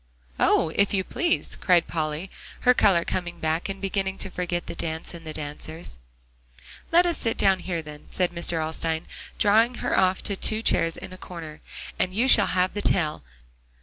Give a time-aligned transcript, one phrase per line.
[0.39, 0.69] "Oh!
[0.73, 5.13] if you please," cried Polly, her color coming back, and beginning to forget the dance
[5.13, 5.99] and the dancers.
[6.91, 8.59] "Let us sit down here, then," said Mr.
[8.59, 9.05] Alstyne,
[9.37, 11.61] drawing her off to two chairs in a corner,
[11.99, 13.23] "and you shall have the tale.